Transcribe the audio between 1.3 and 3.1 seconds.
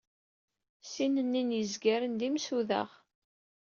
n yizergan d imsudaɣ.